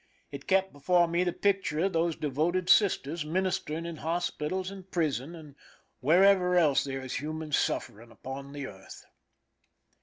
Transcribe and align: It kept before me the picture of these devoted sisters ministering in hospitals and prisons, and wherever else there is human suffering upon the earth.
It 0.31 0.47
kept 0.47 0.73
before 0.73 1.07
me 1.07 1.23
the 1.23 1.31
picture 1.31 1.81
of 1.83 1.93
these 1.93 2.15
devoted 2.15 2.71
sisters 2.71 3.23
ministering 3.23 3.85
in 3.85 3.97
hospitals 3.97 4.71
and 4.71 4.89
prisons, 4.89 5.35
and 5.35 5.55
wherever 5.99 6.55
else 6.55 6.83
there 6.83 7.01
is 7.01 7.17
human 7.17 7.51
suffering 7.51 8.09
upon 8.09 8.51
the 8.51 8.65
earth. 8.65 9.05